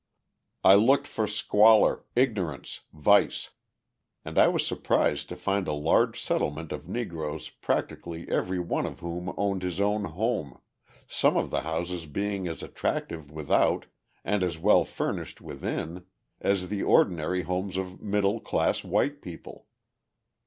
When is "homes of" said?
17.43-18.01